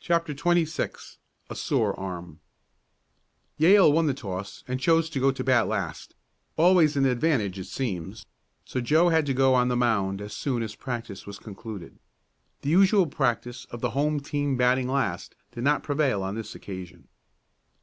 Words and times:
CHAPTER 0.00 0.32
XXVI 0.32 1.18
A 1.50 1.54
SORE 1.54 2.00
ARM 2.00 2.40
Yale 3.58 3.92
won 3.92 4.06
the 4.06 4.14
toss 4.14 4.64
and 4.66 4.80
chose 4.80 5.10
to 5.10 5.20
go 5.20 5.30
to 5.30 5.42
the 5.42 5.44
bat 5.44 5.68
last 5.68 6.14
always 6.56 6.96
an 6.96 7.04
advantage 7.04 7.58
it 7.58 7.66
seems 7.66 8.24
so 8.64 8.80
Joe 8.80 9.10
had 9.10 9.26
to 9.26 9.34
go 9.34 9.52
on 9.54 9.68
the 9.68 9.76
mound 9.76 10.22
as 10.22 10.32
soon 10.32 10.62
as 10.62 10.74
practice 10.74 11.26
was 11.26 11.38
concluded. 11.38 11.98
The 12.62 12.70
usual 12.70 13.06
practice 13.06 13.66
of 13.66 13.82
the 13.82 13.90
home 13.90 14.20
team 14.20 14.56
batting 14.56 14.88
last 14.88 15.34
did 15.50 15.64
not 15.64 15.82
prevail 15.82 16.22
on 16.22 16.34
this 16.34 16.54
occasion. 16.54 17.08